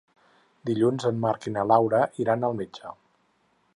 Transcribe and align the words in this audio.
Dilluns 0.69 1.05
en 1.09 1.21
Marc 1.25 1.45
i 1.51 1.55
na 1.57 1.65
Laura 1.73 2.01
iran 2.25 2.49
al 2.49 2.57
metge. 2.63 2.95